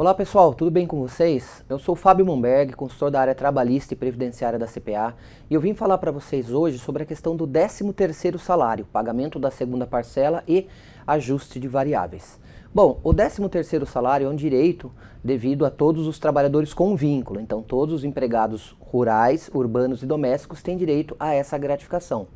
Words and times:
Olá 0.00 0.14
pessoal, 0.14 0.54
tudo 0.54 0.70
bem 0.70 0.86
com 0.86 1.00
vocês? 1.00 1.64
Eu 1.68 1.76
sou 1.76 1.96
Fábio 1.96 2.24
Momberg, 2.24 2.72
consultor 2.74 3.10
da 3.10 3.20
área 3.20 3.34
trabalhista 3.34 3.94
e 3.94 3.96
previdenciária 3.96 4.56
da 4.56 4.64
CPA, 4.64 5.16
e 5.50 5.54
eu 5.54 5.60
vim 5.60 5.74
falar 5.74 5.98
para 5.98 6.12
vocês 6.12 6.52
hoje 6.52 6.78
sobre 6.78 7.02
a 7.02 7.06
questão 7.06 7.34
do 7.34 7.48
13º 7.48 8.38
salário, 8.38 8.86
pagamento 8.92 9.40
da 9.40 9.50
segunda 9.50 9.88
parcela 9.88 10.44
e 10.46 10.68
ajuste 11.04 11.58
de 11.58 11.66
variáveis. 11.66 12.38
Bom, 12.72 13.00
o 13.02 13.12
13º 13.12 13.86
salário 13.86 14.28
é 14.28 14.30
um 14.30 14.36
direito 14.36 14.92
devido 15.24 15.66
a 15.66 15.70
todos 15.70 16.06
os 16.06 16.20
trabalhadores 16.20 16.72
com 16.72 16.94
vínculo, 16.94 17.40
então 17.40 17.60
todos 17.60 17.92
os 17.92 18.04
empregados 18.04 18.76
rurais, 18.78 19.50
urbanos 19.52 20.00
e 20.04 20.06
domésticos 20.06 20.62
têm 20.62 20.76
direito 20.76 21.16
a 21.18 21.34
essa 21.34 21.58
gratificação 21.58 22.28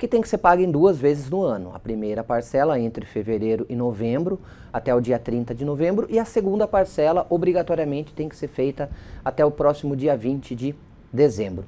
que 0.00 0.08
tem 0.08 0.22
que 0.22 0.28
ser 0.30 0.38
paga 0.38 0.62
em 0.62 0.70
duas 0.70 0.96
vezes 0.96 1.28
no 1.28 1.42
ano. 1.42 1.72
A 1.74 1.78
primeira 1.78 2.24
parcela 2.24 2.80
entre 2.80 3.04
fevereiro 3.04 3.66
e 3.68 3.76
novembro, 3.76 4.40
até 4.72 4.94
o 4.94 5.00
dia 5.00 5.18
30 5.18 5.54
de 5.54 5.62
novembro, 5.62 6.06
e 6.08 6.18
a 6.18 6.24
segunda 6.24 6.66
parcela, 6.66 7.26
obrigatoriamente, 7.28 8.14
tem 8.14 8.26
que 8.26 8.34
ser 8.34 8.48
feita 8.48 8.90
até 9.22 9.44
o 9.44 9.50
próximo 9.50 9.94
dia 9.94 10.16
20 10.16 10.54
de 10.54 10.74
dezembro. 11.12 11.66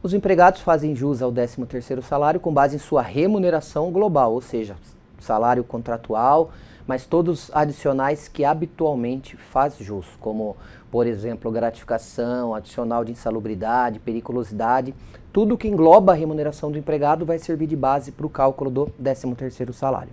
Os 0.00 0.14
empregados 0.14 0.60
fazem 0.60 0.94
jus 0.94 1.20
ao 1.20 1.32
13º 1.32 2.02
salário 2.02 2.38
com 2.38 2.54
base 2.54 2.76
em 2.76 2.78
sua 2.78 3.02
remuneração 3.02 3.90
global, 3.90 4.32
ou 4.32 4.40
seja, 4.40 4.76
salário 5.18 5.64
contratual, 5.64 6.52
mas 6.86 7.06
todos 7.06 7.50
adicionais 7.54 8.28
que 8.28 8.44
habitualmente 8.44 9.36
faz 9.36 9.76
jus, 9.78 10.06
como, 10.20 10.56
por 10.90 11.06
exemplo, 11.06 11.50
gratificação, 11.50 12.54
adicional 12.54 13.04
de 13.04 13.12
insalubridade, 13.12 13.98
periculosidade, 13.98 14.94
tudo 15.32 15.56
que 15.56 15.68
engloba 15.68 16.12
a 16.12 16.14
remuneração 16.14 16.70
do 16.70 16.78
empregado 16.78 17.24
vai 17.24 17.38
servir 17.38 17.66
de 17.66 17.76
base 17.76 18.12
para 18.12 18.26
o 18.26 18.30
cálculo 18.30 18.70
do 18.70 18.86
13º 19.02 19.72
salário. 19.72 20.12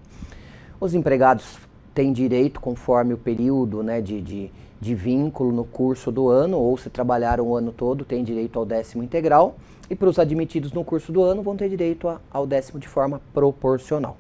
Os 0.80 0.94
empregados 0.94 1.58
têm 1.94 2.14
direito, 2.14 2.62
conforme 2.62 3.14
o 3.14 3.18
período 3.18 3.84
né, 3.84 4.00
de, 4.00 4.22
de, 4.22 4.52
de 4.80 4.96
vínculo 4.96 5.52
no 5.52 5.66
curso 5.66 6.12
do 6.12 6.30
ano, 6.30 6.58
ou 6.58 6.78
se 6.78 6.90
trabalharam 6.90 7.46
o 7.46 7.56
ano 7.56 7.74
todo, 7.74 8.06
têm 8.06 8.24
direito 8.24 8.58
ao 8.58 8.66
décimo 8.66 9.04
integral, 9.04 9.58
e 9.90 9.96
para 9.96 10.08
os 10.08 10.20
admitidos 10.20 10.72
no 10.72 10.86
curso 10.86 11.12
do 11.12 11.22
ano 11.24 11.42
vão 11.42 11.58
ter 11.58 11.68
direito 11.68 12.08
ao 12.32 12.48
décimo 12.48 12.80
de 12.80 12.88
forma 12.88 13.20
proporcional. 13.34 14.16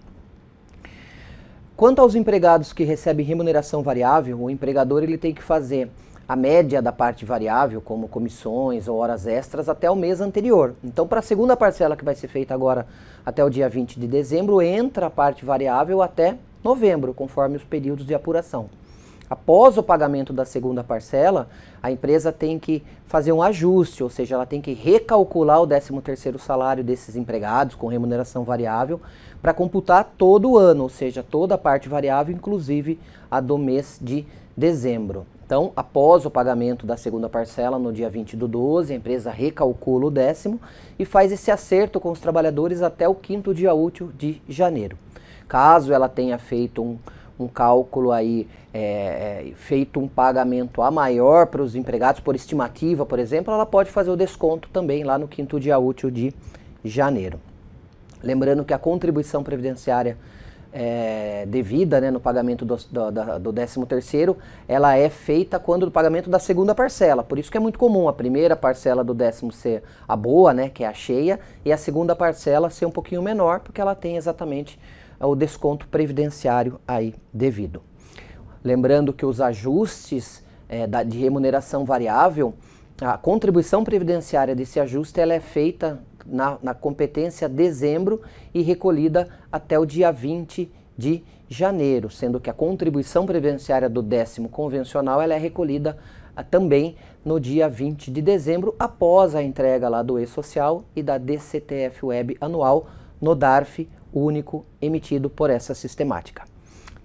Quanto 1.80 2.02
aos 2.02 2.14
empregados 2.14 2.74
que 2.74 2.84
recebem 2.84 3.26
remuneração 3.26 3.82
variável, 3.82 4.38
o 4.42 4.50
empregador 4.50 5.02
ele 5.02 5.18
tem 5.18 5.34
que 5.34 5.42
fazer 5.42 5.90
a 6.28 6.36
média 6.36 6.82
da 6.82 6.92
parte 6.92 7.24
variável, 7.24 7.80
como 7.80 8.10
comissões 8.10 8.90
ou 8.90 8.98
horas 8.98 9.26
extras, 9.26 9.70
até 9.70 9.90
o 9.90 9.96
mês 9.96 10.20
anterior. 10.20 10.76
Então, 10.84 11.08
para 11.08 11.20
a 11.20 11.22
segunda 11.22 11.56
parcela 11.56 11.96
que 11.96 12.04
vai 12.04 12.16
ser 12.16 12.28
feita 12.28 12.54
agora 12.54 12.86
até 13.26 13.46
o 13.46 13.50
dia 13.50 13.70
20 13.70 13.98
de 13.98 14.08
dezembro, 14.10 14.62
entra 14.62 15.06
a 15.06 15.10
parte 15.10 15.46
variável 15.46 16.02
até 16.02 16.36
novembro, 16.62 17.14
conforme 17.14 17.56
os 17.56 17.64
períodos 17.64 18.06
de 18.06 18.14
apuração. 18.14 18.70
Após 19.30 19.78
o 19.78 19.84
pagamento 19.84 20.34
da 20.34 20.44
segunda 20.44 20.84
parcela, 20.84 21.50
a 21.84 21.92
empresa 21.92 22.32
tem 22.32 22.58
que 22.58 22.84
fazer 23.06 23.32
um 23.32 23.44
ajuste, 23.44 24.04
ou 24.04 24.10
seja, 24.10 24.34
ela 24.34 24.46
tem 24.46 24.60
que 24.60 24.74
recalcular 24.74 25.62
o 25.62 25.68
13º 25.68 26.40
salário 26.40 26.84
desses 26.84 27.16
empregados 27.16 27.76
com 27.76 27.86
remuneração 27.88 28.44
variável 28.44 29.00
para 29.40 29.54
computar 29.54 30.14
todo 30.18 30.52
o 30.52 30.58
ano, 30.58 30.84
ou 30.84 30.90
seja, 30.90 31.22
toda 31.22 31.54
a 31.54 31.58
parte 31.60 31.88
variável, 31.88 32.36
inclusive 32.36 33.00
a 33.30 33.40
do 33.40 33.58
mês 33.58 34.00
de 34.02 34.26
dezembro. 34.58 35.28
Então, 35.46 35.72
após 35.76 36.26
o 36.26 36.32
pagamento 36.32 36.86
da 36.86 36.98
segunda 36.98 37.30
parcela, 37.30 37.78
no 37.78 37.94
dia 37.94 38.10
20 38.10 38.36
do 38.36 38.48
12, 38.48 38.94
a 38.94 38.96
empresa 38.96 39.32
recalcula 39.32 40.08
o 40.08 40.12
décimo 40.12 40.60
e 40.98 41.06
faz 41.06 41.32
esse 41.32 41.52
acerto 41.52 42.00
com 42.00 42.12
os 42.12 42.20
trabalhadores 42.20 42.82
até 42.82 43.08
o 43.08 43.16
quinto 43.16 43.54
dia 43.54 43.74
útil 43.74 44.12
de 44.18 44.42
janeiro. 44.48 44.98
Caso 45.48 45.92
ela 45.92 46.08
tenha 46.08 46.38
feito 46.38 46.84
um 46.84 47.00
um 47.40 47.48
cálculo 47.48 48.12
aí, 48.12 48.48
é, 48.74 48.80
é, 48.82 49.54
feito 49.56 50.00
um 50.00 50.08
pagamento 50.08 50.82
a 50.82 50.92
maior 50.92 51.48
para 51.48 51.62
os 51.62 51.76
empregados, 51.76 52.20
por 52.20 52.36
estimativa, 52.36 53.06
por 53.06 53.18
exemplo, 53.18 53.54
ela 53.54 53.66
pode 53.66 53.90
fazer 53.90 54.12
o 54.12 54.16
desconto 54.16 54.70
também 54.70 55.04
lá 55.04 55.18
no 55.18 55.28
quinto 55.28 55.60
dia 55.60 55.80
útil 55.80 56.12
de 56.12 56.34
janeiro. 56.84 57.40
Lembrando 58.22 58.66
que 58.66 58.74
a 58.74 58.78
contribuição 58.78 59.44
previdenciária 59.44 60.18
é, 60.72 61.46
devida 61.48 62.00
né, 62.00 62.12
no 62.12 62.20
pagamento 62.20 62.64
do, 62.64 62.76
do, 62.76 63.40
do 63.40 63.54
13 63.54 63.86
terceiro, 63.86 64.38
ela 64.68 64.96
é 64.96 65.10
feita 65.10 65.60
quando 65.60 65.84
o 65.84 65.92
pagamento 65.92 66.30
da 66.30 66.40
segunda 66.40 66.76
parcela. 66.76 67.24
Por 67.24 67.40
isso 67.40 67.50
que 67.50 67.58
é 67.58 67.60
muito 67.60 67.80
comum 67.80 68.08
a 68.08 68.14
primeira 68.14 68.56
parcela 68.56 69.04
do 69.04 69.14
décimo 69.14 69.52
ser 69.52 69.84
a 70.08 70.16
boa, 70.16 70.54
né, 70.54 70.70
que 70.70 70.84
é 70.84 70.88
a 70.88 70.94
cheia, 70.94 71.40
e 71.66 71.72
a 71.72 71.78
segunda 71.78 72.16
parcela 72.16 72.70
ser 72.70 72.86
um 72.86 72.92
pouquinho 72.92 73.22
menor, 73.22 73.62
porque 73.62 73.82
ela 73.82 73.96
tem 73.96 74.18
exatamente 74.18 74.80
o 75.28 75.36
desconto 75.36 75.88
previdenciário 75.88 76.80
aí 76.88 77.14
devido. 77.34 77.82
Lembrando 78.64 79.14
que 79.14 79.26
os 79.26 79.42
ajustes 79.42 80.44
é, 80.68 80.86
da, 80.86 81.04
de 81.04 81.18
remuneração 81.18 81.86
variável, 81.86 82.54
a 83.02 83.18
contribuição 83.18 83.84
previdenciária 83.84 84.56
desse 84.56 84.80
ajuste 84.80 85.20
ela 85.20 85.34
é 85.34 85.40
feita 85.40 86.02
na, 86.26 86.58
na 86.62 86.74
competência 86.74 87.48
dezembro 87.48 88.22
e 88.54 88.62
recolhida 88.62 89.30
até 89.52 89.80
o 89.80 89.86
dia 89.86 90.12
20 90.12 90.72
de 90.98 91.24
janeiro, 91.48 92.10
sendo 92.10 92.40
que 92.40 92.50
a 92.50 92.54
contribuição 92.54 93.26
previdenciária 93.26 93.90
do 93.90 94.04
décimo 94.04 94.50
convencional 94.50 95.22
ela 95.22 95.34
é 95.34 95.38
recolhida 95.38 95.98
ah, 96.36 96.44
também 96.44 96.96
no 97.24 97.40
dia 97.40 97.68
20 97.68 98.12
de 98.12 98.22
dezembro, 98.22 98.76
após 98.78 99.34
a 99.34 99.42
entrega 99.42 99.90
lá 99.90 100.04
do 100.04 100.20
E-Social 100.20 100.84
e 100.96 101.02
da 101.02 101.18
DCTF 101.18 102.06
Web 102.06 102.38
anual 102.40 102.88
no 103.20 103.34
DARF 103.34 103.90
único 104.14 104.66
emitido 104.82 105.30
por 105.30 105.50
essa 105.50 105.74
sistemática. 105.74 106.44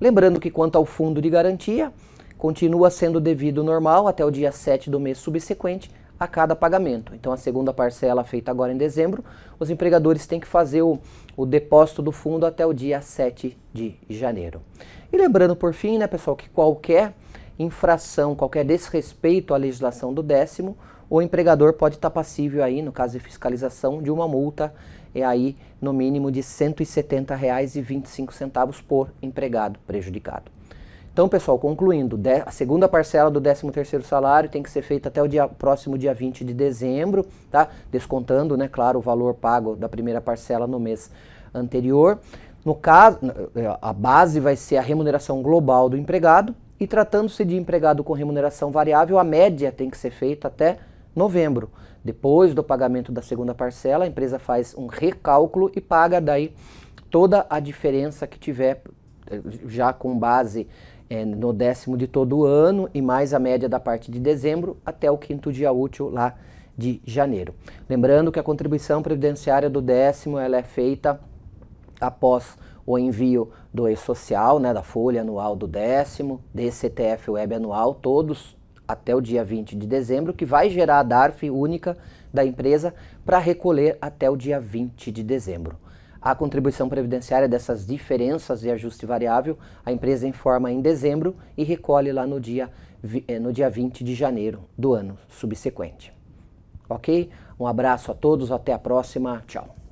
Lembrando 0.01 0.41
que 0.41 0.51
quanto 0.51 0.77
ao 0.77 0.85
fundo 0.85 1.21
de 1.21 1.31
garantia, 1.31 1.93
continua 2.37 2.91
sendo 2.91 3.21
devido 3.21 3.63
normal 3.63 4.09
até 4.09 4.25
o 4.25 4.31
dia 4.31 4.53
7 4.53 4.91
do 4.91 5.01
mês 5.01 5.19
subsequente 5.19 5.91
a 6.19 6.27
cada 6.27 6.55
pagamento. 6.55 7.15
Então 7.15 7.33
a 7.33 7.37
segunda 7.37 7.73
parcela 7.73 8.25
feita 8.25 8.51
agora 8.51 8.73
em 8.73 8.77
dezembro, 8.77 9.25
os 9.59 9.71
empregadores 9.71 10.27
têm 10.27 10.41
que 10.41 10.47
fazer 10.47 10.83
o, 10.83 10.99
o 11.37 11.47
depósito 11.47 12.03
do 12.03 12.13
fundo 12.13 12.47
até 12.47 12.65
o 12.67 12.73
dia 12.73 13.01
7 13.01 13.57
de 13.73 13.97
janeiro. 14.09 14.61
E 15.13 15.17
lembrando 15.17 15.57
por 15.57 15.73
fim, 15.73 15.99
né, 15.99 16.07
pessoal, 16.07 16.37
que 16.37 16.49
qualquer 16.49 17.15
infração, 17.59 18.35
qualquer 18.35 18.65
desrespeito 18.65 19.55
à 19.55 19.57
legislação 19.57 20.13
do 20.13 20.23
décimo, 20.23 20.77
o 21.15 21.23
empregador 21.23 21.75
pode 21.75 21.95
estar 21.95 22.11
passível 22.11 22.65
aí, 22.65 22.83
no 22.83 22.91
caso 22.91 23.17
de 23.17 23.21
fiscalização, 23.21 24.03
de 24.03 24.11
uma 24.11 24.27
multa 24.27 24.75
é 25.15 25.23
aí 25.23 25.57
no 25.81 25.93
mínimo 25.93 26.33
de 26.33 26.41
R$ 26.41 26.47
170,25 26.47 28.83
por 28.83 29.13
empregado 29.23 29.79
prejudicado. 29.87 30.51
Então, 31.13 31.29
pessoal, 31.29 31.57
concluindo, 31.57 32.19
a 32.45 32.51
segunda 32.51 32.89
parcela 32.89 33.31
do 33.31 33.41
13º 33.41 34.03
salário 34.03 34.51
tem 34.51 34.61
que 34.61 34.69
ser 34.69 34.83
feita 34.83 35.09
até 35.09 35.23
o 35.23 35.29
dia, 35.29 35.47
próximo 35.47 35.97
dia 35.97 36.13
20 36.13 36.45
de 36.45 36.53
dezembro, 36.53 37.25
tá? 37.49 37.69
Descontando, 37.93 38.57
né, 38.57 38.67
claro, 38.67 38.99
o 38.99 39.03
valor 39.03 39.35
pago 39.35 39.77
da 39.77 39.89
primeira 39.89 40.21
parcela 40.21 40.67
no 40.67 40.81
mês 40.81 41.13
anterior. 41.55 42.19
No 42.65 42.75
caso, 42.75 43.21
a 43.81 43.93
base 43.93 44.41
vai 44.41 44.57
ser 44.57 44.79
a 44.79 44.83
remuneração 44.83 45.43
global 45.43 45.89
do 45.89 45.97
empregado 45.97 46.53
e 46.81 46.89
tratando-se 46.89 47.45
de 47.45 47.57
empregado 47.57 48.03
com 48.03 48.15
remuneração 48.15 48.73
variável, 48.73 49.17
a 49.17 49.23
média 49.23 49.71
tem 49.71 49.89
que 49.89 49.97
ser 49.97 50.11
feita 50.11 50.49
até 50.49 50.77
novembro. 51.15 51.71
Depois 52.05 52.55
do 52.55 52.63
pagamento 52.63 53.11
da 53.11 53.23
segunda 53.23 53.55
parcela, 53.55 54.05
a 54.05 54.09
empresa 54.09 54.39
faz 54.39 54.75
um 54.77 54.87
recálculo 54.87 55.71
e 55.75 55.81
paga 55.81 56.21
daí 56.21 56.55
toda 57.11 57.47
a 57.49 57.61
diferença 57.61 58.27
que 58.27 58.39
tiver 58.39 58.83
eh, 59.31 59.41
já 59.67 59.93
com 59.93 60.19
base 60.19 60.67
é, 61.09 61.25
no 61.25 61.53
décimo 61.53 61.97
de 61.97 62.07
todo 62.07 62.39
o 62.39 62.45
ano 62.45 62.89
e 62.93 63.01
mais 63.01 63.33
a 63.33 63.39
média 63.39 63.69
da 63.69 63.79
parte 63.79 64.11
de 64.11 64.19
dezembro 64.19 64.77
até 64.85 65.11
o 65.11 65.19
quinto 65.19 65.53
dia 65.53 65.73
útil 65.73 66.11
lá 66.11 66.35
de 66.77 67.01
janeiro. 67.05 67.55
Lembrando 67.89 68.33
que 68.33 68.39
a 68.39 68.43
contribuição 68.43 69.03
previdenciária 69.03 69.71
do 69.71 69.81
décimo 69.81 70.39
ela 70.39 70.57
é 70.57 70.63
feita 70.63 71.21
após 72.01 72.57
o 72.87 72.99
envio 72.99 73.51
do 73.73 73.89
e-social, 73.89 74.59
né, 74.59 74.75
da 74.75 74.83
folha 74.83 75.23
anual 75.23 75.57
do 75.57 75.67
décimo, 75.67 76.43
DCTF 76.53 77.31
Web 77.31 77.55
anual, 77.55 77.95
todos 77.95 78.57
até 78.87 79.15
o 79.15 79.21
dia 79.21 79.45
20 79.45 79.77
de 79.77 79.87
dezembro, 79.87 80.33
que 80.33 80.45
vai 80.45 80.69
gerar 80.71 81.01
a 81.01 81.03
DARF 81.03 81.51
única 81.51 81.97
da 82.33 82.45
empresa 82.45 82.95
para 83.25 83.39
recolher 83.39 83.97
até 84.01 84.29
o 84.29 84.37
dia 84.37 84.61
20 84.61 85.11
de 85.11 85.23
dezembro. 85.23 85.77
A 86.21 86.35
contribuição 86.35 86.89
previdenciária 86.89 87.47
dessas 87.47 87.87
diferenças 87.87 88.65
e 88.65 88.71
ajuste 88.71 89.05
variável, 89.05 89.59
a 89.85 89.93
empresa 89.93 90.27
informa 90.27 90.73
em 90.73 90.81
dezembro 90.81 91.37
e 91.57 91.65
recolhe 91.65 92.11
lá 92.13 92.27
no 92.27 92.41
dia, 92.41 92.71
eh, 93.29 93.39
no 93.39 93.53
dia 93.53 93.69
20 93.69 94.03
de 94.03 94.15
janeiro 94.15 94.61
do 94.77 94.95
ano 94.95 95.19
subsequente. 95.29 96.13
Ok? 96.89 97.31
Um 97.61 97.67
abraço 97.67 98.11
a 98.11 98.15
todos, 98.15 98.51
até 98.51 98.73
a 98.73 98.79
próxima, 98.79 99.43
tchau. 99.47 99.84